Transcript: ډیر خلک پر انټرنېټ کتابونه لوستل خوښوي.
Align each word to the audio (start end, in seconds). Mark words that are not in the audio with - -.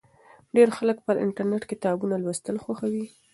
ډیر 0.55 0.69
خلک 0.77 0.97
پر 1.05 1.15
انټرنېټ 1.25 1.63
کتابونه 1.71 2.15
لوستل 2.23 2.55
خوښوي. 2.63 3.05